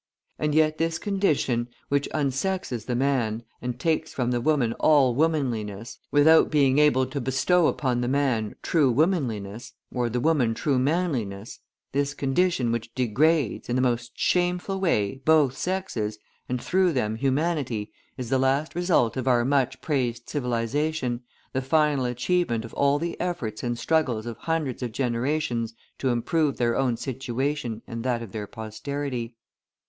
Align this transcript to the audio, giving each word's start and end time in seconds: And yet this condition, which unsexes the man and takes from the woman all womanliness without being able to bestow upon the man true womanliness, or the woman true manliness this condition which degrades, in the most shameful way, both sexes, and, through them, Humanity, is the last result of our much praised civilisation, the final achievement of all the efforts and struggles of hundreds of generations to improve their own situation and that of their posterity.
And 0.39 0.55
yet 0.55 0.79
this 0.79 0.97
condition, 0.97 1.67
which 1.89 2.09
unsexes 2.09 2.85
the 2.87 2.95
man 2.95 3.43
and 3.61 3.79
takes 3.79 4.11
from 4.11 4.31
the 4.31 4.41
woman 4.41 4.73
all 4.79 5.13
womanliness 5.13 5.99
without 6.09 6.49
being 6.49 6.79
able 6.79 7.05
to 7.05 7.21
bestow 7.21 7.67
upon 7.67 8.01
the 8.01 8.07
man 8.07 8.55
true 8.63 8.89
womanliness, 8.91 9.73
or 9.93 10.09
the 10.09 10.19
woman 10.19 10.55
true 10.55 10.79
manliness 10.79 11.59
this 11.91 12.15
condition 12.15 12.71
which 12.71 12.91
degrades, 12.95 13.69
in 13.69 13.75
the 13.75 13.81
most 13.83 14.13
shameful 14.15 14.79
way, 14.79 15.21
both 15.23 15.55
sexes, 15.55 16.17
and, 16.49 16.59
through 16.59 16.93
them, 16.93 17.17
Humanity, 17.17 17.91
is 18.17 18.29
the 18.31 18.39
last 18.39 18.73
result 18.73 19.15
of 19.17 19.27
our 19.27 19.45
much 19.45 19.81
praised 19.81 20.27
civilisation, 20.27 21.21
the 21.53 21.61
final 21.61 22.05
achievement 22.05 22.65
of 22.65 22.73
all 22.73 22.97
the 22.97 23.19
efforts 23.21 23.61
and 23.61 23.77
struggles 23.77 24.25
of 24.25 24.35
hundreds 24.37 24.81
of 24.81 24.93
generations 24.93 25.75
to 25.99 26.09
improve 26.09 26.57
their 26.57 26.75
own 26.75 26.97
situation 26.97 27.83
and 27.85 28.03
that 28.03 28.23
of 28.23 28.31
their 28.31 28.47
posterity. 28.47 29.35